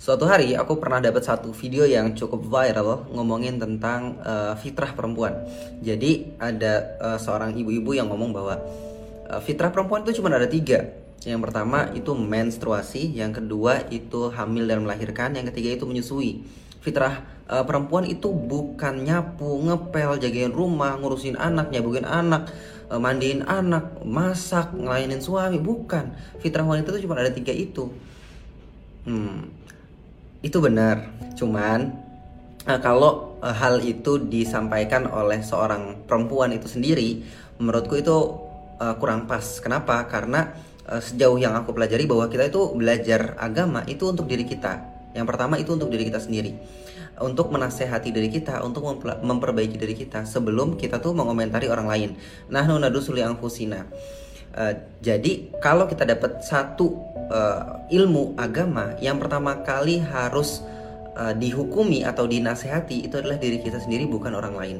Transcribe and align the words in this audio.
Suatu 0.00 0.24
hari 0.24 0.56
aku 0.56 0.80
pernah 0.80 0.96
dapat 0.96 1.20
satu 1.20 1.52
video 1.52 1.84
yang 1.84 2.16
cukup 2.16 2.48
viral 2.48 3.04
ngomongin 3.12 3.60
tentang 3.60 4.16
uh, 4.24 4.56
fitrah 4.56 4.96
perempuan. 4.96 5.44
Jadi 5.84 6.40
ada 6.40 6.96
uh, 6.96 7.18
seorang 7.20 7.52
ibu-ibu 7.52 7.92
yang 7.92 8.08
ngomong 8.08 8.32
bahwa 8.32 8.64
uh, 9.28 9.44
fitrah 9.44 9.68
perempuan 9.68 10.00
itu 10.00 10.16
cuma 10.16 10.32
ada 10.32 10.48
tiga. 10.48 10.88
Yang 11.20 11.40
pertama 11.44 11.92
itu 11.92 12.16
menstruasi, 12.16 13.12
yang 13.12 13.36
kedua 13.36 13.92
itu 13.92 14.32
hamil 14.32 14.64
dan 14.64 14.88
melahirkan, 14.88 15.36
yang 15.36 15.44
ketiga 15.52 15.76
itu 15.76 15.84
menyusui. 15.84 16.48
Fitrah 16.80 17.20
uh, 17.52 17.68
perempuan 17.68 18.08
itu 18.08 18.32
bukan 18.32 19.04
nyapu, 19.04 19.52
ngepel, 19.68 20.16
jagain 20.16 20.48
rumah, 20.48 20.96
ngurusin 20.96 21.36
anak, 21.36 21.68
nyabuin 21.76 22.08
anak, 22.08 22.48
uh, 22.88 22.96
mandiin 22.96 23.44
anak, 23.44 24.00
masak, 24.00 24.72
ngelayanin 24.72 25.20
suami, 25.20 25.60
bukan. 25.60 26.16
Fitrah 26.40 26.64
wanita 26.64 26.88
itu 26.96 27.04
cuma 27.04 27.20
ada 27.20 27.28
tiga 27.28 27.52
itu. 27.52 27.92
Hmm, 29.04 29.59
itu 30.40 30.58
benar. 30.60 31.08
Cuman 31.36 31.92
uh, 32.68 32.80
kalau 32.80 33.36
uh, 33.40 33.52
hal 33.52 33.80
itu 33.84 34.20
disampaikan 34.20 35.08
oleh 35.08 35.40
seorang 35.44 36.04
perempuan 36.04 36.52
itu 36.52 36.68
sendiri, 36.68 37.24
menurutku 37.60 37.96
itu 38.00 38.16
uh, 38.80 38.94
kurang 38.96 39.28
pas. 39.28 39.60
Kenapa? 39.60 40.04
Karena 40.08 40.52
uh, 40.88 41.00
sejauh 41.00 41.36
yang 41.36 41.56
aku 41.56 41.76
pelajari 41.76 42.08
bahwa 42.08 42.28
kita 42.32 42.48
itu 42.48 42.72
belajar 42.72 43.36
agama 43.36 43.84
itu 43.84 44.08
untuk 44.08 44.28
diri 44.28 44.48
kita. 44.48 44.80
Yang 45.12 45.26
pertama 45.26 45.58
itu 45.60 45.74
untuk 45.76 45.92
diri 45.92 46.08
kita 46.08 46.20
sendiri. 46.22 46.56
Untuk 47.20 47.52
menasehati 47.52 48.16
diri 48.16 48.32
kita, 48.32 48.64
untuk 48.64 48.80
memperbaiki 49.04 49.76
diri 49.76 49.92
kita 49.92 50.24
sebelum 50.24 50.80
kita 50.80 51.04
tuh 51.04 51.12
mengomentari 51.12 51.68
orang 51.68 51.84
lain. 51.84 52.10
Nah, 52.48 52.64
nunadu 52.64 53.04
suli 53.04 53.20
angfusina. 53.20 53.84
Uh, 54.50 54.74
jadi 54.98 55.46
kalau 55.62 55.86
kita 55.86 56.02
dapat 56.02 56.42
satu 56.42 56.98
uh, 57.30 57.86
ilmu 57.86 58.34
agama, 58.34 58.98
yang 58.98 59.22
pertama 59.22 59.62
kali 59.62 60.02
harus 60.02 60.66
uh, 61.14 61.30
dihukumi 61.30 62.02
atau 62.02 62.26
dinasehati 62.26 63.06
itu 63.06 63.14
adalah 63.14 63.38
diri 63.38 63.62
kita 63.62 63.78
sendiri 63.78 64.10
bukan 64.10 64.34
orang 64.34 64.54
lain. 64.58 64.78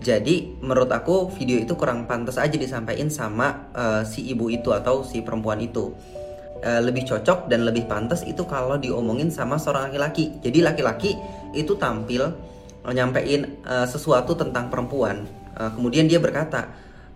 Jadi 0.00 0.58
menurut 0.64 0.90
aku 0.90 1.30
video 1.36 1.60
itu 1.60 1.76
kurang 1.76 2.08
pantas 2.08 2.40
aja 2.40 2.56
disampaikan 2.56 3.12
sama 3.12 3.70
uh, 3.76 4.02
si 4.02 4.26
ibu 4.32 4.50
itu 4.50 4.74
atau 4.74 5.06
si 5.06 5.22
perempuan 5.22 5.62
itu. 5.62 5.92
Lebih 6.60 7.08
cocok 7.08 7.48
dan 7.48 7.64
lebih 7.64 7.88
pantas 7.88 8.20
itu 8.20 8.44
kalau 8.44 8.76
diomongin 8.76 9.32
sama 9.32 9.56
seorang 9.56 9.88
laki-laki. 9.88 10.28
Jadi 10.44 10.60
laki-laki 10.60 11.16
itu 11.56 11.72
tampil 11.80 12.36
nyampein 12.84 13.64
uh, 13.64 13.88
sesuatu 13.88 14.36
tentang 14.36 14.68
perempuan. 14.68 15.24
Uh, 15.56 15.72
kemudian 15.72 16.04
dia 16.04 16.20
berkata, 16.20 16.68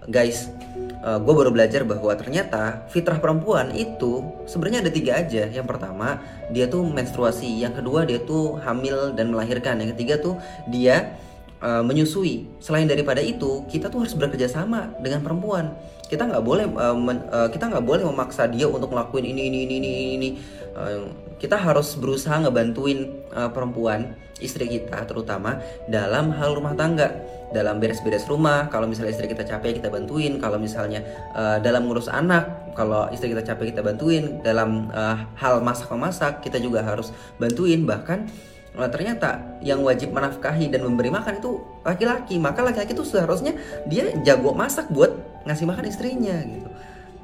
guys 0.09 0.49
uh, 1.05 1.09
eh, 1.15 1.19
gue 1.21 1.35
baru 1.37 1.51
belajar 1.53 1.85
bahwa 1.85 2.13
ternyata 2.17 2.89
fitrah 2.89 3.21
perempuan 3.21 3.71
itu 3.77 4.25
sebenarnya 4.49 4.89
ada 4.89 4.91
tiga 4.91 5.13
aja. 5.21 5.45
Yang 5.53 5.67
pertama 5.69 6.25
dia 6.49 6.67
tuh 6.67 6.83
menstruasi. 6.89 7.47
Yang 7.61 7.85
kedua 7.85 8.09
dia 8.09 8.19
tuh 8.25 8.57
hamil 8.65 9.13
dan 9.13 9.31
melahirkan. 9.31 9.79
Yang 9.85 10.01
ketiga 10.01 10.15
tuh 10.19 10.35
dia 10.73 11.15
uh, 11.61 11.85
menyusui. 11.85 12.49
Selain 12.59 12.89
daripada 12.89 13.21
itu 13.21 13.69
kita 13.69 13.93
tuh 13.93 14.09
harus 14.09 14.17
bekerja 14.17 14.49
sama 14.49 14.91
dengan 14.99 15.21
perempuan. 15.21 15.77
Kita 16.09 16.25
nggak 16.25 16.45
boleh 16.45 16.67
uh, 16.73 16.97
men, 16.97 17.21
uh, 17.29 17.49
kita 17.53 17.69
nggak 17.69 17.85
boleh 17.85 18.05
memaksa 18.09 18.49
dia 18.49 18.65
untuk 18.65 18.93
ngelakuin 18.93 19.25
ini 19.29 19.43
ini 19.53 19.59
ini 19.69 19.75
ini 19.77 19.91
ini 20.17 20.29
uh, 20.73 21.05
kita 21.39 21.59
harus 21.59 21.95
berusaha 21.99 22.41
ngebantuin 22.43 23.13
uh, 23.35 23.51
perempuan 23.51 24.15
istri 24.43 24.67
kita 24.67 25.07
terutama 25.07 25.63
dalam 25.87 26.35
hal 26.35 26.59
rumah 26.59 26.75
tangga 26.75 27.15
dalam 27.55 27.79
beres-beres 27.79 28.27
rumah 28.27 28.67
kalau 28.67 28.91
misalnya 28.91 29.15
istri 29.15 29.31
kita 29.31 29.47
capek 29.47 29.79
kita 29.79 29.89
bantuin 29.89 30.43
kalau 30.43 30.59
misalnya 30.59 31.07
uh, 31.39 31.63
dalam 31.63 31.87
ngurus 31.87 32.11
anak 32.11 32.75
kalau 32.75 33.07
istri 33.15 33.31
kita 33.31 33.47
capek 33.47 33.71
kita 33.71 33.83
bantuin 33.87 34.43
dalam 34.43 34.91
uh, 34.91 35.31
hal 35.39 35.63
masak 35.63 35.87
memasak 35.95 36.43
kita 36.43 36.59
juga 36.59 36.83
harus 36.83 37.15
bantuin 37.39 37.87
bahkan 37.87 38.27
Nah, 38.75 38.91
ternyata 38.91 39.39
yang 39.63 39.87
wajib 39.87 40.11
menafkahi 40.11 40.67
dan 40.67 40.83
memberi 40.83 41.07
makan 41.07 41.39
itu 41.39 41.63
laki-laki. 41.87 42.43
Maka 42.43 42.67
laki-laki 42.67 42.91
itu 42.91 43.07
seharusnya 43.07 43.55
dia 43.87 44.11
jago 44.27 44.51
masak 44.51 44.91
buat 44.91 45.15
ngasih 45.47 45.67
makan 45.71 45.87
istrinya 45.87 46.35
gitu. 46.43 46.67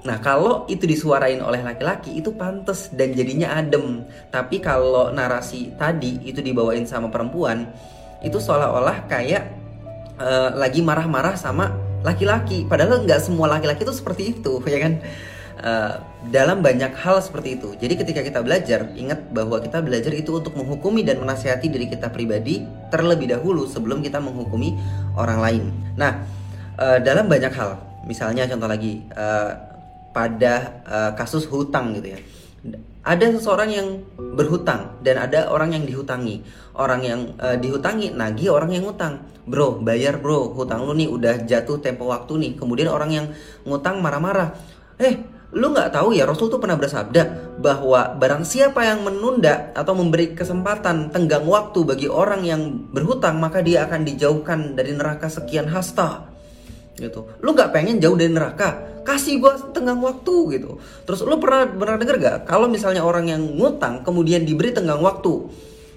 Nah 0.01 0.17
kalau 0.25 0.65
itu 0.65 0.89
disuarain 0.89 1.41
oleh 1.45 1.61
laki-laki 1.61 2.17
itu 2.17 2.33
pantas 2.33 2.89
dan 2.93 3.13
jadinya 3.13 3.53
adem. 3.61 4.05
Tapi 4.33 4.61
kalau 4.65 5.13
narasi 5.13 5.77
tadi 5.77 6.25
itu 6.25 6.41
dibawain 6.41 6.89
sama 6.89 7.13
perempuan 7.13 7.69
itu 8.25 8.37
seolah-olah 8.41 9.09
kayak 9.09 9.53
uh, 10.17 10.57
lagi 10.57 10.81
marah-marah 10.81 11.37
sama 11.37 11.77
laki-laki. 12.01 12.65
Padahal 12.65 13.05
nggak 13.05 13.21
semua 13.21 13.49
laki-laki 13.53 13.85
itu 13.85 13.93
seperti 13.93 14.23
itu 14.37 14.61
ya 14.73 14.81
kan. 14.81 14.95
Uh, 15.61 16.01
dalam 16.33 16.65
banyak 16.65 16.97
hal 16.97 17.21
seperti 17.21 17.61
itu. 17.61 17.77
Jadi 17.77 18.01
ketika 18.01 18.25
kita 18.25 18.41
belajar, 18.41 18.97
ingat 18.97 19.29
bahwa 19.29 19.61
kita 19.61 19.85
belajar 19.85 20.09
itu 20.17 20.41
untuk 20.41 20.57
menghukumi 20.57 21.05
dan 21.05 21.21
menasihati 21.21 21.69
diri 21.69 21.85
kita 21.85 22.09
pribadi 22.09 22.65
terlebih 22.89 23.29
dahulu 23.29 23.69
sebelum 23.69 24.01
kita 24.01 24.25
menghukumi 24.25 24.81
orang 25.21 25.39
lain. 25.41 25.65
Nah, 26.01 26.25
uh, 26.81 26.97
dalam 27.05 27.29
banyak 27.29 27.53
hal, 27.53 27.77
misalnya 28.09 28.49
contoh 28.49 28.69
lagi, 28.73 29.05
uh, 29.13 29.70
pada 30.11 30.83
uh, 30.87 31.11
kasus 31.15 31.47
hutang 31.47 31.97
gitu 31.99 32.15
ya. 32.15 32.21
Ada 33.01 33.33
seseorang 33.41 33.71
yang 33.73 33.89
berhutang 34.37 35.01
dan 35.01 35.17
ada 35.17 35.49
orang 35.49 35.73
yang 35.73 35.89
dihutangi. 35.89 36.45
Orang 36.77 37.01
yang 37.01 37.33
uh, 37.41 37.57
dihutangi 37.57 38.13
nagih 38.13 38.53
orang 38.53 38.77
yang 38.77 38.85
ngutang. 38.85 39.25
Bro, 39.49 39.81
bayar 39.81 40.21
bro, 40.21 40.53
hutang 40.53 40.85
lu 40.85 40.93
nih 40.93 41.09
udah 41.09 41.49
jatuh 41.49 41.81
tempo 41.81 42.13
waktu 42.13 42.37
nih. 42.37 42.53
Kemudian 42.61 42.93
orang 42.93 43.11
yang 43.11 43.27
ngutang 43.65 44.05
marah-marah. 44.05 44.53
Eh, 45.01 45.17
lu 45.51 45.75
nggak 45.75 45.91
tahu 45.91 46.15
ya 46.15 46.31
Rasul 46.31 46.47
tuh 46.47 46.63
pernah 46.63 46.79
bersabda 46.79 47.57
bahwa 47.59 48.15
barang 48.15 48.47
siapa 48.47 48.87
yang 48.87 49.03
menunda 49.03 49.75
atau 49.75 49.99
memberi 49.99 50.39
kesempatan 50.39 51.11
tenggang 51.11 51.43
waktu 51.43 51.83
bagi 51.83 52.07
orang 52.07 52.47
yang 52.47 52.87
berhutang 52.95 53.43
maka 53.43 53.59
dia 53.59 53.83
akan 53.91 54.07
dijauhkan 54.07 54.79
dari 54.79 54.95
neraka 54.95 55.27
sekian 55.27 55.67
hasta 55.67 56.30
gitu. 57.01 57.25
Lu 57.41 57.57
nggak 57.57 57.73
pengen 57.73 57.97
jauh 57.97 58.15
dari 58.15 58.29
neraka 58.29 58.91
kasih 59.01 59.41
gua 59.41 59.57
tenggang 59.73 60.01
waktu 60.05 60.61
gitu. 60.61 60.79
Terus 61.09 61.25
lu 61.25 61.41
pernah 61.41 61.67
pernah 61.67 61.97
denger 61.97 62.17
gak 62.21 62.39
kalau 62.45 62.69
misalnya 62.69 63.03
orang 63.03 63.33
yang 63.33 63.43
ngutang 63.57 64.05
kemudian 64.05 64.45
diberi 64.45 64.71
tenggang 64.77 65.01
waktu 65.01 65.49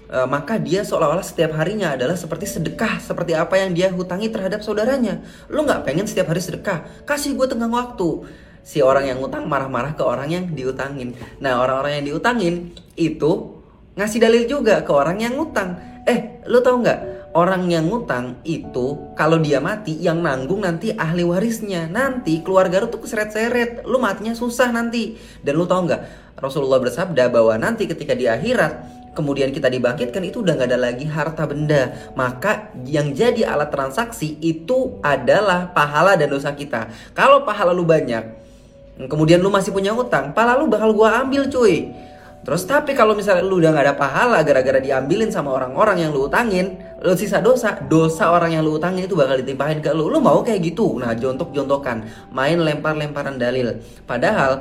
e, 0.08 0.18
maka 0.24 0.56
dia 0.56 0.82
seolah-olah 0.82 1.22
setiap 1.22 1.54
harinya 1.54 1.94
adalah 1.94 2.16
seperti 2.16 2.48
sedekah 2.48 2.98
seperti 2.98 3.36
apa 3.36 3.60
yang 3.60 3.76
dia 3.76 3.92
hutangi 3.92 4.32
terhadap 4.32 4.64
saudaranya. 4.64 5.20
Lu 5.52 5.62
nggak 5.62 5.84
pengen 5.84 6.08
setiap 6.08 6.32
hari 6.32 6.40
sedekah 6.40 7.04
kasih 7.04 7.36
gua 7.36 7.46
tenggang 7.46 7.72
waktu. 7.72 8.24
Si 8.64 8.80
orang 8.80 9.04
yang 9.04 9.20
ngutang 9.20 9.44
marah-marah 9.44 9.92
ke 9.92 10.00
orang 10.00 10.32
yang 10.32 10.44
diutangin. 10.56 11.12
Nah 11.36 11.60
orang-orang 11.60 12.00
yang 12.00 12.16
diutangin 12.16 12.72
itu 12.96 13.60
ngasih 13.92 14.18
dalil 14.24 14.48
juga 14.48 14.80
ke 14.80 14.88
orang 14.88 15.20
yang 15.20 15.36
ngutang. 15.36 15.76
Eh 16.08 16.40
lu 16.48 16.64
tau 16.64 16.80
nggak 16.80 17.23
orang 17.34 17.66
yang 17.66 17.90
ngutang 17.90 18.40
itu 18.46 19.12
kalau 19.18 19.42
dia 19.42 19.58
mati 19.58 19.98
yang 19.98 20.22
nanggung 20.22 20.62
nanti 20.62 20.94
ahli 20.94 21.26
warisnya. 21.26 21.90
Nanti 21.90 22.40
keluarga 22.40 22.80
lu 22.80 22.88
tuh 22.88 23.02
keseret-seret. 23.02 23.84
Lu 23.84 23.98
matinya 23.98 24.32
susah 24.32 24.70
nanti. 24.70 25.18
Dan 25.42 25.58
lu 25.58 25.66
tau 25.66 25.82
nggak 25.82 26.34
Rasulullah 26.38 26.80
bersabda 26.80 27.28
bahwa 27.28 27.58
nanti 27.58 27.90
ketika 27.90 28.14
di 28.14 28.30
akhirat 28.30 28.94
kemudian 29.14 29.54
kita 29.54 29.70
dibangkitkan 29.70 30.26
itu 30.26 30.42
udah 30.42 30.58
nggak 30.58 30.70
ada 30.70 30.78
lagi 30.78 31.06
harta 31.10 31.44
benda. 31.44 32.14
Maka 32.14 32.70
yang 32.86 33.12
jadi 33.12 33.50
alat 33.50 33.74
transaksi 33.74 34.38
itu 34.38 35.02
adalah 35.02 35.74
pahala 35.74 36.14
dan 36.14 36.30
dosa 36.30 36.54
kita. 36.54 36.88
Kalau 37.12 37.42
pahala 37.42 37.74
lu 37.74 37.82
banyak 37.82 38.44
kemudian 38.94 39.42
lu 39.42 39.50
masih 39.50 39.74
punya 39.74 39.90
utang 39.90 40.30
pahala 40.30 40.54
lu 40.54 40.70
bakal 40.70 40.94
gua 40.94 41.26
ambil 41.26 41.50
cuy 41.50 41.90
Terus 42.44 42.68
tapi 42.68 42.92
kalau 42.92 43.16
misalnya 43.16 43.40
lu 43.40 43.56
udah 43.56 43.72
gak 43.72 43.84
ada 43.88 43.96
pahala 43.96 44.38
gara-gara 44.44 44.76
diambilin 44.76 45.32
sama 45.32 45.56
orang-orang 45.56 46.04
yang 46.04 46.10
lu 46.12 46.28
utangin, 46.28 46.76
lu 47.00 47.16
sisa 47.16 47.40
dosa, 47.40 47.80
dosa 47.88 48.28
orang 48.28 48.52
yang 48.52 48.60
lu 48.60 48.76
utangin 48.76 49.08
itu 49.08 49.16
bakal 49.16 49.40
ditimpahin 49.40 49.80
ke 49.80 49.88
lu. 49.96 50.12
Lu 50.12 50.20
mau 50.20 50.44
kayak 50.44 50.60
gitu? 50.60 51.00
Nah, 51.00 51.16
jontok-jontokan, 51.16 52.04
main 52.36 52.60
lempar-lemparan 52.60 53.40
dalil. 53.40 53.80
Padahal 54.04 54.60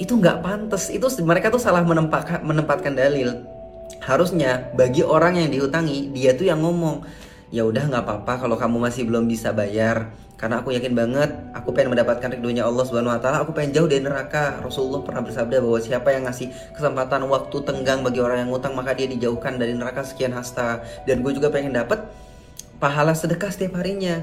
itu 0.00 0.16
nggak 0.16 0.40
pantas. 0.40 0.88
Itu 0.88 1.12
mereka 1.20 1.52
tuh 1.52 1.60
salah 1.60 1.84
menempatkan 1.84 2.40
menempatkan 2.40 2.96
dalil. 2.96 3.44
Harusnya 4.00 4.72
bagi 4.72 5.04
orang 5.04 5.36
yang 5.36 5.52
diutangi, 5.52 6.08
dia 6.16 6.32
tuh 6.32 6.48
yang 6.48 6.64
ngomong, 6.64 7.04
ya 7.50 7.66
udah 7.66 7.90
nggak 7.90 8.02
apa-apa 8.06 8.46
kalau 8.46 8.56
kamu 8.56 8.78
masih 8.78 9.02
belum 9.06 9.26
bisa 9.26 9.50
bayar 9.50 10.14
karena 10.40 10.64
aku 10.64 10.72
yakin 10.72 10.96
banget 10.96 11.30
aku 11.52 11.76
pengen 11.76 11.92
mendapatkan 11.92 12.32
ridhonya 12.32 12.64
Allah 12.64 12.80
Subhanahu 12.88 13.12
wa 13.12 13.20
taala, 13.20 13.44
aku 13.44 13.52
pengen 13.52 13.76
jauh 13.76 13.84
dari 13.84 14.00
neraka. 14.00 14.56
Rasulullah 14.64 15.04
pernah 15.04 15.20
bersabda 15.20 15.60
bahwa 15.60 15.76
siapa 15.76 16.16
yang 16.16 16.24
ngasih 16.24 16.48
kesempatan 16.72 17.28
waktu 17.28 17.56
tenggang 17.60 18.00
bagi 18.00 18.24
orang 18.24 18.48
yang 18.48 18.50
ngutang 18.50 18.72
maka 18.72 18.96
dia 18.96 19.04
dijauhkan 19.04 19.60
dari 19.60 19.76
neraka 19.76 20.00
sekian 20.00 20.32
hasta. 20.32 20.80
Dan 21.04 21.20
gue 21.20 21.36
juga 21.36 21.52
pengen 21.52 21.76
dapat 21.76 22.08
pahala 22.80 23.12
sedekah 23.12 23.52
setiap 23.52 23.78
harinya. 23.78 24.18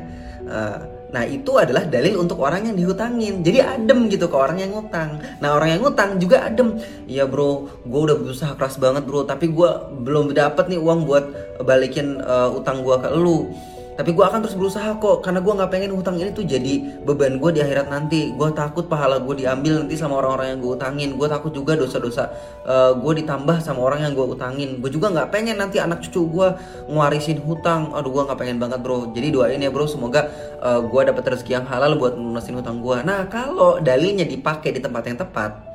Uh, 0.48 0.80
nah 1.08 1.24
itu 1.24 1.56
adalah 1.56 1.88
dalil 1.88 2.20
untuk 2.20 2.42
orang 2.44 2.68
yang 2.68 2.76
dihutangin. 2.76 3.46
Jadi 3.46 3.64
adem 3.64 4.12
gitu 4.12 4.28
ke 4.28 4.36
orang 4.36 4.60
yang 4.60 4.76
ngutang. 4.76 5.22
Nah 5.40 5.56
orang 5.56 5.78
yang 5.78 5.82
ngutang 5.86 6.18
juga 6.20 6.44
adem. 6.44 6.82
Iya 7.08 7.30
bro, 7.30 7.70
gue 7.86 8.02
udah 8.12 8.18
berusaha 8.18 8.52
keras 8.58 8.76
banget 8.82 9.08
bro, 9.08 9.24
tapi 9.24 9.54
gue 9.54 9.70
belum 10.04 10.36
dapat 10.36 10.68
nih 10.68 10.82
uang 10.82 11.08
buat 11.08 11.26
balikin 11.64 12.20
uh, 12.20 12.52
utang 12.52 12.84
gue 12.84 12.98
ke 12.98 13.08
lu 13.16 13.54
tapi 13.98 14.14
gue 14.14 14.22
akan 14.22 14.46
terus 14.46 14.54
berusaha 14.54 14.94
kok 15.02 15.26
karena 15.26 15.42
gue 15.42 15.54
nggak 15.58 15.72
pengen 15.74 15.92
hutang 15.98 16.22
ini 16.22 16.30
tuh 16.30 16.46
jadi 16.46 17.02
beban 17.02 17.42
gue 17.42 17.50
di 17.58 17.66
akhirat 17.66 17.90
nanti. 17.90 18.32
Gue 18.38 18.54
takut 18.54 18.86
pahala 18.86 19.18
gue 19.18 19.42
diambil 19.42 19.82
nanti 19.82 19.98
sama 19.98 20.22
orang-orang 20.22 20.54
yang 20.54 20.60
gue 20.62 20.72
utangin. 20.78 21.10
Gue 21.18 21.26
takut 21.26 21.50
juga 21.50 21.74
dosa-dosa 21.74 22.30
uh, 22.70 22.94
gue 22.94 23.14
ditambah 23.26 23.58
sama 23.66 23.82
orang 23.82 24.06
yang 24.06 24.14
gue 24.14 24.28
utangin. 24.38 24.78
Gue 24.78 24.94
juga 24.94 25.10
nggak 25.10 25.34
pengen 25.34 25.58
nanti 25.58 25.82
anak 25.82 26.06
cucu 26.06 26.30
gue 26.30 26.48
ngwarisin 26.94 27.42
hutang. 27.42 27.90
Aduh 27.98 28.14
gue 28.14 28.24
nggak 28.30 28.38
pengen 28.38 28.62
banget 28.62 28.80
bro. 28.86 29.10
Jadi 29.10 29.28
doain 29.34 29.58
ya 29.58 29.74
bro 29.74 29.90
semoga 29.90 30.30
uh, 30.62 30.82
gue 30.86 31.02
dapat 31.02 31.24
rezeki 31.34 31.52
yang 31.62 31.66
halal 31.66 31.98
buat 31.98 32.14
melunasin 32.18 32.58
hutang 32.58 32.82
gue 32.82 32.98
nah 33.06 33.26
kalau 33.30 33.82
dalilnya 33.82 34.26
dipakai 34.26 34.74
di 34.74 34.82
tempat 34.82 35.04
yang 35.10 35.18
tepat 35.20 35.67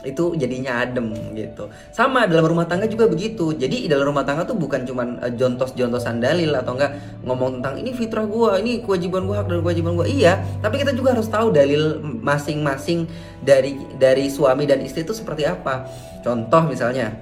itu 0.00 0.32
jadinya 0.36 0.80
adem 0.80 1.12
gitu. 1.36 1.68
Sama 1.92 2.24
dalam 2.24 2.48
rumah 2.48 2.64
tangga 2.64 2.88
juga 2.88 3.04
begitu. 3.04 3.52
Jadi 3.52 3.84
dalam 3.84 4.08
rumah 4.08 4.24
tangga 4.24 4.48
tuh 4.48 4.56
bukan 4.56 4.88
cuman 4.88 5.20
uh, 5.20 5.32
jontos-jontosan 5.32 6.24
dalil 6.24 6.56
atau 6.56 6.72
enggak 6.72 6.96
ngomong 7.24 7.60
tentang 7.60 7.74
ini 7.84 7.92
fitrah 7.92 8.24
gua, 8.24 8.56
ini 8.56 8.80
kewajiban 8.80 9.28
gua, 9.28 9.44
hak 9.44 9.52
dan 9.52 9.60
kewajiban 9.60 9.92
gua. 10.00 10.08
Iya, 10.08 10.40
tapi 10.64 10.80
kita 10.80 10.96
juga 10.96 11.12
harus 11.12 11.28
tahu 11.28 11.52
dalil 11.52 12.00
masing-masing 12.00 13.04
dari 13.44 13.76
dari 14.00 14.32
suami 14.32 14.64
dan 14.64 14.80
istri 14.80 15.04
itu 15.04 15.12
seperti 15.12 15.44
apa. 15.44 15.84
Contoh 16.24 16.64
misalnya 16.64 17.12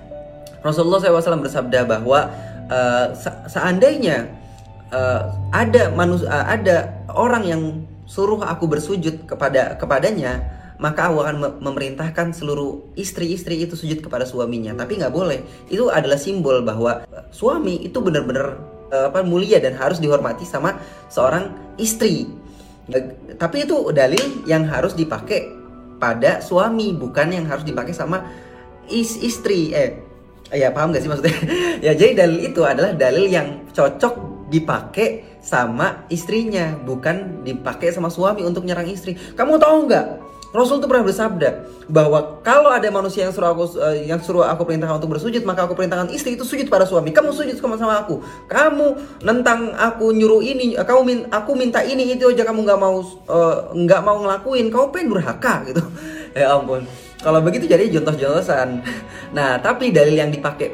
Rasulullah 0.63 1.03
SAW 1.03 1.43
bersabda 1.43 1.87
bahwa 1.87 2.31
uh, 2.71 3.07
seandainya 3.51 4.31
uh, 4.95 5.35
ada 5.51 5.91
manusia 5.95 6.31
uh, 6.31 6.47
ada 6.47 6.95
orang 7.11 7.43
yang 7.47 7.63
suruh 8.09 8.41
aku 8.41 8.65
bersujud 8.71 9.29
kepada 9.29 9.77
kepadanya 9.77 10.58
maka 10.79 11.11
aku 11.11 11.27
akan 11.27 11.37
memerintahkan 11.59 12.31
seluruh 12.31 12.95
istri-istri 12.95 13.67
itu 13.67 13.75
sujud 13.75 13.99
kepada 13.99 14.23
suaminya. 14.23 14.75
Tapi 14.79 15.03
nggak 15.03 15.11
boleh. 15.15 15.43
Itu 15.67 15.91
adalah 15.91 16.17
simbol 16.17 16.63
bahwa 16.63 17.03
suami 17.35 17.83
itu 17.83 17.99
benar-benar 17.99 18.59
uh, 18.95 19.11
apa 19.11 19.27
mulia 19.27 19.59
dan 19.59 19.75
harus 19.75 19.99
dihormati 19.99 20.47
sama 20.47 20.79
seorang 21.11 21.51
istri. 21.77 22.31
Tapi 23.37 23.69
itu 23.69 23.93
dalil 23.93 24.49
yang 24.49 24.65
harus 24.65 24.97
dipakai 24.97 25.53
pada 26.01 26.41
suami, 26.41 26.95
bukan 26.97 27.35
yang 27.35 27.45
harus 27.45 27.67
dipakai 27.67 27.93
sama 27.93 28.25
is 28.89 29.19
istri. 29.21 29.75
Eh, 29.75 29.99
ya 30.55 30.73
paham 30.73 30.95
gak 30.95 31.05
sih 31.05 31.11
maksudnya? 31.11 31.37
ya 31.87 31.93
jadi 31.93 32.25
dalil 32.25 32.49
itu 32.49 32.65
adalah 32.65 32.95
dalil 32.97 33.29
yang 33.29 33.67
cocok 33.75 34.49
dipakai 34.49 35.37
sama 35.45 36.09
istrinya, 36.09 36.73
bukan 36.81 37.45
dipakai 37.45 37.93
sama 37.93 38.09
suami 38.09 38.41
untuk 38.47 38.65
nyerang 38.65 38.89
istri. 38.89 39.13
Kamu 39.37 39.61
tahu 39.61 39.91
nggak? 39.91 40.07
Rasul 40.49 40.81
itu 40.81 40.89
pernah 40.89 41.05
bersabda 41.05 41.49
bahwa 41.93 42.41
kalau 42.41 42.73
ada 42.73 42.89
manusia 42.89 43.29
yang 43.29 43.33
suruh 43.37 43.53
aku 43.53 43.65
uh, 43.77 43.93
yang 43.93 44.17
suruh 44.21 44.49
aku 44.49 44.65
perintahkan 44.65 44.97
untuk 44.97 45.13
bersujud, 45.17 45.45
maka 45.45 45.69
aku 45.69 45.77
perintahkan 45.77 46.09
istri 46.09 46.41
itu 46.41 46.45
sujud 46.45 46.73
pada 46.73 46.89
suami. 46.89 47.13
Kamu 47.13 47.37
sujud 47.37 47.53
sama 47.61 47.77
sama 47.77 48.01
aku. 48.01 48.25
Kamu 48.49 49.21
nentang 49.29 49.77
aku 49.77 50.09
nyuruh 50.17 50.41
ini, 50.41 50.73
eh, 50.73 50.85
kamu 50.89 51.01
min, 51.05 51.19
aku 51.29 51.53
minta 51.53 51.85
ini 51.85 52.17
itu 52.17 52.33
aja 52.33 52.49
kamu 52.49 52.65
nggak 52.65 52.81
mau 52.81 52.97
uh, 53.29 53.77
nggak 53.77 54.01
mau 54.01 54.17
ngelakuin. 54.25 54.73
Kamu 54.73 54.89
pengen 54.89 55.09
durhaka 55.13 55.69
gitu. 55.69 55.85
ya 56.39 56.57
ampun. 56.57 56.89
Kalau 57.19 57.43
begitu 57.45 57.69
jadi 57.69 57.89
jontos-jontosan. 57.93 58.69
Nah, 59.29 59.61
tapi 59.61 59.93
dalil 59.93 60.17
yang 60.17 60.33
dipakai 60.33 60.73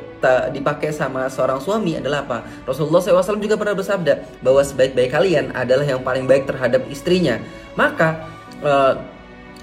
dipakai 0.54 0.94
sama 0.94 1.26
seorang 1.26 1.58
suami 1.58 1.98
adalah 1.98 2.22
apa? 2.22 2.46
Rasulullah 2.62 3.02
SAW 3.02 3.42
juga 3.42 3.58
pernah 3.58 3.74
bersabda 3.74 4.38
bahwa 4.46 4.62
sebaik-baik 4.62 5.10
kalian 5.10 5.50
adalah 5.50 5.82
yang 5.82 6.06
paling 6.06 6.30
baik 6.30 6.46
terhadap 6.46 6.86
istrinya. 6.86 7.42
Maka 7.74 8.30
uh, 8.62 8.94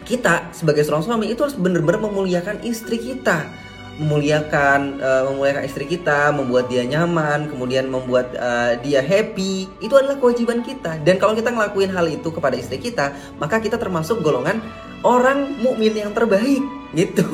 kita 0.04 0.52
sebagai 0.52 0.82
seorang 0.86 1.06
suami 1.06 1.26
itu 1.32 1.42
harus 1.46 1.58
benar-benar 1.58 2.02
memuliakan 2.04 2.62
istri 2.66 2.98
kita. 2.98 3.48
Memuliakan 4.02 4.98
uh, 4.98 5.24
memuliakan 5.30 5.64
istri 5.68 5.86
kita 5.86 6.34
membuat 6.34 6.72
dia 6.72 6.82
nyaman 6.88 7.52
kemudian 7.52 7.86
membuat 7.86 8.34
uh, 8.40 8.74
dia 8.82 9.04
happy 9.04 9.70
itu 9.78 9.94
adalah 9.94 10.18
kewajiban 10.18 10.66
kita. 10.66 10.98
Dan 11.06 11.22
kalau 11.22 11.38
kita 11.38 11.54
ngelakuin 11.54 11.92
hal 11.94 12.10
itu 12.10 12.34
kepada 12.34 12.58
istri 12.58 12.82
kita 12.82 13.14
maka 13.38 13.62
kita 13.62 13.78
termasuk 13.78 14.24
golongan 14.26 14.58
orang 15.06 15.54
mukmin 15.62 15.94
yang 15.94 16.16
terbaik 16.18 16.64
gitu. 16.98 17.26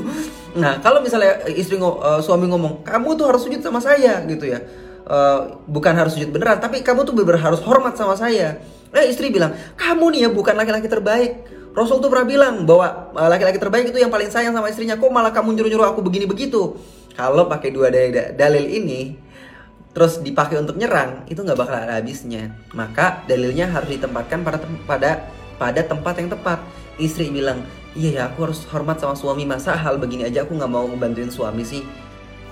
Nah 0.57 0.81
kalau 0.83 0.99
misalnya 0.99 1.45
istri 1.53 1.79
uh, 1.79 2.19
suami 2.19 2.49
ngomong 2.51 2.83
kamu 2.83 3.15
tuh 3.15 3.25
harus 3.31 3.45
sujud 3.47 3.61
sama 3.63 3.79
saya 3.79 4.19
gitu 4.27 4.49
ya 4.49 4.59
uh, 5.07 5.57
bukan 5.65 5.93
harus 5.95 6.19
sujud 6.19 6.29
beneran 6.29 6.59
tapi 6.59 6.83
kamu 6.83 7.07
tuh 7.07 7.15
benar-benar 7.15 7.51
harus 7.51 7.61
hormat 7.63 7.95
sama 7.95 8.13
saya 8.19 8.59
eh 8.91 9.05
istri 9.07 9.31
bilang 9.31 9.55
kamu 9.79 10.05
nih 10.13 10.19
ya 10.27 10.29
bukan 10.31 10.55
laki-laki 10.55 10.87
terbaik 10.87 11.57
Rasul 11.77 12.01
tuh 12.01 12.09
pernah 12.09 12.25
bilang 12.25 12.65
bahwa 12.65 13.13
eh, 13.13 13.29
laki-laki 13.29 13.61
terbaik 13.61 13.93
itu 13.93 14.01
yang 14.01 14.09
paling 14.09 14.33
sayang 14.33 14.49
sama 14.49 14.65
istrinya. 14.65 14.97
Kok 14.97 15.13
malah 15.13 15.29
kamu 15.29 15.53
nyuruh-nyuruh 15.53 15.93
aku 15.93 16.01
begini 16.01 16.25
begitu? 16.25 16.73
Kalau 17.13 17.45
pakai 17.45 17.69
dua 17.69 17.93
dalil 18.33 18.65
ini, 18.65 19.13
terus 19.93 20.17
dipakai 20.17 20.57
untuk 20.57 20.73
nyerang, 20.73 21.29
itu 21.29 21.37
nggak 21.37 21.53
bakal 21.53 21.77
ada 21.77 22.01
habisnya. 22.01 22.49
Maka 22.73 23.21
dalilnya 23.29 23.69
harus 23.69 23.93
ditempatkan 23.93 24.41
pada 24.41 24.57
pada 24.89 25.11
pada 25.61 25.81
tempat 25.85 26.17
yang 26.17 26.33
tepat. 26.33 26.65
Istri 26.97 27.29
bilang, 27.29 27.61
iya 27.97 28.09
ya 28.09 28.21
aku 28.29 28.49
harus 28.49 28.65
hormat 28.69 29.01
sama 29.01 29.13
suami 29.17 29.45
masa 29.45 29.73
hal 29.73 30.01
begini 30.01 30.29
aja 30.29 30.45
aku 30.45 30.53
nggak 30.53 30.69
mau 30.69 30.85
ngebantuin 30.85 31.33
suami 31.33 31.65
sih 31.65 31.81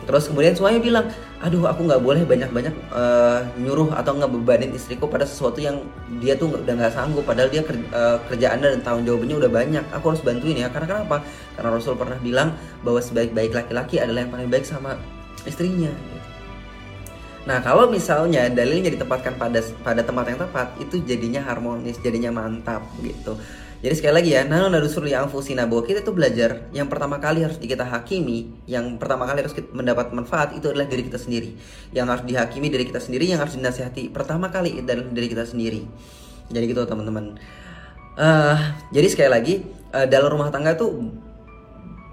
Terus 0.06 0.30
kemudian 0.30 0.54
suami 0.54 0.78
bilang, 0.78 1.10
aduh 1.42 1.66
aku 1.66 1.90
nggak 1.90 2.02
boleh 2.02 2.22
banyak-banyak 2.24 2.74
uh, 2.94 3.42
nyuruh 3.58 3.90
atau 3.98 4.14
ngebebanin 4.14 4.72
istriku 4.78 5.10
pada 5.10 5.26
sesuatu 5.26 5.58
yang 5.58 5.82
dia 6.22 6.38
tuh 6.38 6.54
udah 6.54 6.74
nggak 6.78 6.94
sanggup. 6.94 7.26
Padahal 7.26 7.50
dia 7.50 7.66
kerja, 7.66 7.86
uh, 7.90 8.18
kerjaan 8.30 8.62
dan 8.62 8.82
tanggung 8.86 9.06
jawabnya 9.10 9.36
udah 9.42 9.52
banyak. 9.52 9.84
Aku 9.98 10.14
harus 10.14 10.22
bantuin 10.22 10.62
ya. 10.62 10.70
Karena 10.70 10.88
kenapa? 10.88 11.26
Karena 11.58 11.70
Rasul 11.74 11.98
pernah 11.98 12.18
bilang 12.22 12.54
bahwa 12.86 13.02
sebaik-baik 13.02 13.52
laki-laki 13.52 13.98
adalah 13.98 14.24
yang 14.24 14.32
paling 14.32 14.50
baik 14.50 14.66
sama 14.66 14.96
istrinya. 15.44 15.90
Nah 17.46 17.62
kalau 17.62 17.86
misalnya 17.90 18.50
dalilnya 18.50 18.90
ditempatkan 18.90 19.38
pada 19.38 19.62
pada 19.86 20.02
tempat 20.02 20.26
yang 20.34 20.40
tepat, 20.42 20.68
itu 20.82 20.98
jadinya 21.06 21.46
harmonis, 21.46 22.02
jadinya 22.02 22.34
mantap 22.34 22.82
gitu. 23.06 23.38
Jadi 23.84 23.94
sekali 24.00 24.14
lagi 24.16 24.30
ya, 24.34 24.42
nano 24.48 24.72
narusul 24.72 25.06
yang 25.06 25.28
fusina 25.28 25.68
bahwa 25.68 25.84
kita 25.84 26.00
itu 26.02 26.14
belajar 26.16 26.72
yang 26.72 26.88
pertama 26.88 27.20
kali 27.20 27.44
harus 27.44 27.60
kita 27.60 27.84
hakimi, 27.84 28.50
yang 28.66 28.96
pertama 28.96 29.28
kali 29.28 29.44
harus 29.44 29.54
kita 29.54 29.70
mendapat 29.76 30.10
manfaat 30.16 30.56
itu 30.56 30.72
adalah 30.72 30.88
diri 30.88 31.06
kita 31.06 31.20
sendiri. 31.20 31.54
Yang 31.92 32.06
harus 32.08 32.24
dihakimi 32.26 32.68
diri 32.72 32.86
kita 32.88 33.04
sendiri, 33.04 33.30
yang 33.30 33.44
harus 33.44 33.54
dinasihati 33.60 34.10
pertama 34.10 34.50
kali 34.50 34.82
adalah 34.82 35.06
diri 35.12 35.28
kita 35.28 35.46
sendiri. 35.46 35.86
Jadi 36.50 36.64
gitu 36.72 36.82
teman-teman. 36.88 37.38
Uh, 38.16 38.56
jadi 38.96 39.08
sekali 39.12 39.30
lagi 39.30 39.54
uh, 39.92 40.08
dalam 40.08 40.32
rumah 40.32 40.48
tangga 40.48 40.72
itu 40.72 40.88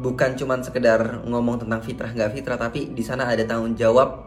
bukan 0.03 0.35
cuma 0.35 0.59
sekedar 0.59 1.23
ngomong 1.31 1.63
tentang 1.63 1.79
fitrah 1.79 2.11
nggak 2.11 2.35
fitrah, 2.35 2.59
tapi 2.59 2.91
di 2.91 3.07
sana 3.07 3.31
ada 3.31 3.47
tanggung 3.47 3.79
jawab 3.79 4.27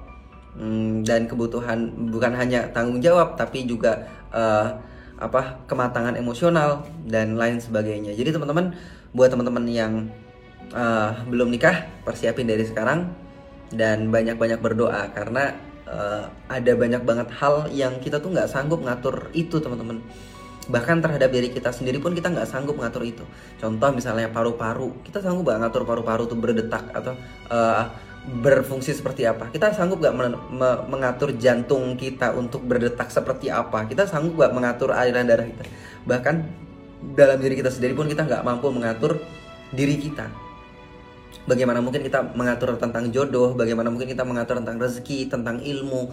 um, 0.55 1.03
dan 1.03 1.27
kebutuhan 1.27 1.91
bukan 2.09 2.31
hanya 2.31 2.71
tanggung 2.71 3.03
jawab, 3.03 3.35
tapi 3.35 3.67
juga 3.67 4.07
uh, 4.31 4.94
apa 5.15 5.63
kematangan 5.69 6.19
emosional 6.19 6.83
dan 7.07 7.39
lain 7.39 7.63
sebagainya. 7.63 8.12
Jadi 8.15 8.35
teman-teman 8.35 8.75
buat 9.15 9.31
teman-teman 9.31 9.63
yang 9.69 9.94
uh, 10.75 11.15
belum 11.27 11.51
nikah 11.56 11.88
persiapin 12.03 12.47
dari 12.47 12.67
sekarang 12.67 13.07
dan 13.71 14.12
banyak-banyak 14.12 14.59
berdoa 14.59 15.09
karena 15.15 15.55
uh, 15.88 16.27
ada 16.51 16.72
banyak 16.75 17.01
banget 17.01 17.27
hal 17.38 17.69
yang 17.72 17.98
kita 18.03 18.19
tuh 18.19 18.34
nggak 18.34 18.50
sanggup 18.51 18.84
ngatur 18.84 19.31
itu 19.34 19.57
teman-teman 19.57 20.03
bahkan 20.65 20.98
terhadap 20.98 21.29
diri 21.29 21.53
kita 21.53 21.69
sendiri 21.69 22.01
pun 22.01 22.17
kita 22.17 22.34
nggak 22.34 22.50
sanggup 22.50 22.74
ngatur 22.81 23.05
itu 23.05 23.22
contoh 23.62 23.89
misalnya 23.93 24.34
paru-paru 24.34 24.98
kita 25.05 25.22
sanggup 25.22 25.45
nggak 25.45 25.62
ngatur 25.62 25.86
paru-paru 25.86 26.25
tuh 26.25 26.38
berdetak 26.38 26.89
atau 26.89 27.13
uh, 27.53 27.86
berfungsi 28.25 28.98
seperti 28.98 29.29
apa? 29.29 29.53
Kita 29.53 29.70
sanggup 29.70 30.01
gak 30.01 30.15
men 30.17 30.34
me 30.50 30.70
mengatur 30.89 31.34
jantung 31.38 31.94
kita 31.94 32.34
untuk 32.34 32.65
berdetak 32.65 33.13
seperti 33.13 33.53
apa? 33.53 33.86
Kita 33.86 34.10
sanggup 34.10 34.41
gak 34.41 34.53
mengatur 34.53 34.94
aliran 34.98 35.29
darah 35.29 35.46
kita? 35.46 35.65
Bahkan 36.10 36.36
dalam 37.13 37.38
diri 37.38 37.62
kita 37.62 37.70
sendiri 37.70 37.94
pun 37.94 38.10
kita 38.10 38.25
nggak 38.25 38.41
mampu 38.41 38.74
mengatur 38.74 39.22
diri 39.70 40.01
kita. 40.01 40.25
Bagaimana 41.46 41.77
mungkin 41.77 42.01
kita 42.01 42.34
mengatur 42.34 42.74
tentang 42.82 43.13
jodoh 43.13 43.53
bagaimana 43.53 43.94
mungkin 43.94 44.10
kita 44.10 44.25
mengatur 44.25 44.58
tentang 44.58 44.82
rezeki 44.82 45.29
tentang 45.29 45.62
ilmu 45.62 46.10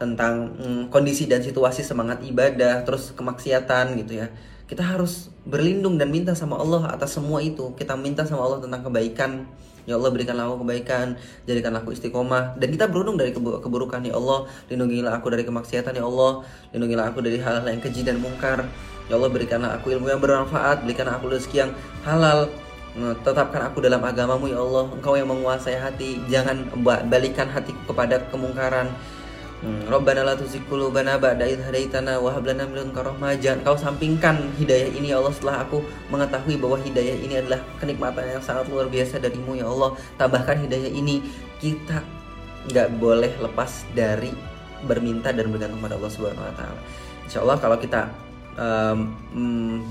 tentang 0.00 0.56
hmm, 0.56 0.82
kondisi 0.88 1.28
dan 1.28 1.44
situasi 1.44 1.84
semangat 1.84 2.24
ibadah 2.24 2.80
terus 2.88 3.12
kemaksiatan 3.12 4.00
gitu 4.00 4.24
ya. 4.24 4.32
Kita 4.64 4.80
harus 4.80 5.28
berlindung 5.44 6.00
dan 6.00 6.08
minta 6.08 6.32
sama 6.32 6.56
Allah 6.56 6.88
atas 6.88 7.12
semua 7.12 7.44
itu. 7.44 7.76
Kita 7.76 7.98
minta 8.00 8.24
sama 8.24 8.48
Allah 8.48 8.64
tentang 8.64 8.80
kebaikan 8.86 9.44
Ya 9.88 9.96
Allah 9.96 10.10
berikanlah 10.12 10.48
aku 10.48 10.64
kebaikan, 10.66 11.16
jadikanlah 11.48 11.80
aku 11.84 11.96
istiqomah 11.96 12.56
dan 12.60 12.68
kita 12.72 12.88
berundung 12.90 13.16
dari 13.16 13.32
keburukan 13.36 14.00
ya 14.04 14.16
Allah. 14.16 14.48
Lindungilah 14.68 15.16
aku 15.20 15.32
dari 15.32 15.44
kemaksiatan 15.46 15.96
ya 15.96 16.04
Allah. 16.04 16.44
Lindungilah 16.74 17.12
aku 17.12 17.20
dari 17.24 17.38
hal-hal 17.40 17.64
yang 17.64 17.82
keji 17.82 18.04
dan 18.04 18.20
mungkar. 18.20 18.66
Ya 19.10 19.18
Allah 19.18 19.30
berikanlah 19.32 19.74
aku 19.76 19.94
ilmu 19.96 20.06
yang 20.06 20.22
bermanfaat, 20.22 20.86
berikanlah 20.86 21.18
aku 21.18 21.32
rezeki 21.32 21.56
yang 21.66 21.72
halal. 22.06 22.50
Tetapkan 23.22 23.70
aku 23.70 23.78
dalam 23.86 24.02
agamamu 24.02 24.50
ya 24.50 24.58
Allah 24.58 24.90
Engkau 24.90 25.14
yang 25.14 25.30
menguasai 25.30 25.78
hati 25.78 26.18
Jangan 26.26 26.74
balikan 27.06 27.46
hatiku 27.46 27.94
kepada 27.94 28.18
kemungkaran 28.34 28.90
Hmm, 29.60 29.92
la 29.92 30.34
tuzigh 30.40 30.64
qulubana 30.72 31.20
ba'da 31.20 31.44
idh 31.44 31.60
hadaitana 31.60 32.16
wa 32.16 32.32
hab 32.32 32.48
lana 32.48 32.64
min 32.64 32.80
ladunka 32.80 33.04
rahmah. 33.04 33.36
Jangan 33.36 33.60
kau 33.60 33.76
sampingkan 33.76 34.56
hidayah 34.56 34.88
ini 34.88 35.12
ya 35.12 35.20
Allah 35.20 35.36
setelah 35.36 35.68
aku 35.68 35.84
mengetahui 36.08 36.56
bahwa 36.56 36.80
hidayah 36.80 37.16
ini 37.20 37.34
adalah 37.44 37.60
kenikmatan 37.76 38.24
yang 38.24 38.40
sangat 38.40 38.72
luar 38.72 38.88
biasa 38.88 39.20
darimu 39.20 39.60
ya 39.60 39.68
Allah. 39.68 39.92
Tambahkan 40.16 40.64
hidayah 40.64 40.88
ini 40.88 41.20
kita 41.60 42.00
nggak 42.72 42.88
boleh 42.96 43.36
lepas 43.36 43.84
dari 43.92 44.32
berminta 44.88 45.28
dan 45.28 45.52
bergantung 45.52 45.84
pada 45.84 46.00
Allah 46.00 46.08
Subhanahu 46.08 46.40
wa 46.40 46.54
taala. 46.56 46.80
Insya 47.28 47.44
Allah 47.44 47.56
kalau 47.60 47.76
kita 47.76 48.08
um, 48.56 48.98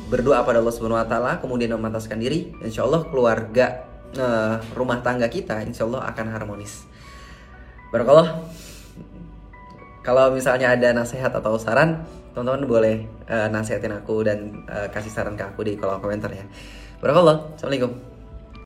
berdoa 0.10 0.44
pada 0.46 0.60
Allah 0.60 0.74
Subhanahu 0.74 1.00
Wa 1.02 1.08
Taala, 1.08 1.32
kemudian 1.40 1.74
memantaskan 1.74 2.20
diri, 2.20 2.52
Insya 2.62 2.86
Allah 2.86 3.06
keluarga 3.08 3.86
uh, 4.18 4.60
rumah 4.76 5.00
tangga 5.02 5.30
kita, 5.30 5.62
Insya 5.66 5.86
Allah 5.90 6.06
akan 6.10 6.26
harmonis. 6.30 6.86
Barakallah. 7.90 8.44
Kalau 10.10 10.34
misalnya 10.34 10.74
ada 10.74 10.90
nasihat 10.90 11.30
atau 11.30 11.54
saran, 11.62 12.02
teman-teman 12.34 12.66
boleh 12.66 13.06
uh, 13.30 13.46
nasihatin 13.46 13.94
aku 13.94 14.26
dan 14.26 14.66
uh, 14.66 14.90
kasih 14.90 15.14
saran 15.14 15.38
ke 15.38 15.46
aku 15.46 15.62
di 15.62 15.78
kolom 15.78 16.02
komentar 16.02 16.34
ya. 16.34 16.50
Barakallah. 16.98 17.54
Assalamualaikum. 17.54 18.09